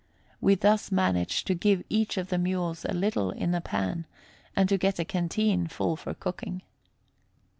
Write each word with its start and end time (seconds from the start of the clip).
We 0.41 0.55
thus 0.55 0.91
managed 0.91 1.45
to 1.45 1.53
give 1.53 1.83
each 1.87 2.17
of 2.17 2.29
the 2.29 2.39
mules 2.39 2.85
a 2.85 2.91
little 2.91 3.29
in 3.29 3.53
a 3.53 3.61
pan, 3.61 4.07
and 4.55 4.67
to 4.67 4.79
get 4.79 4.97
a 4.97 5.05
canteen 5.05 5.67
full 5.67 5.95
for 5.95 6.15
cooking. 6.15 6.63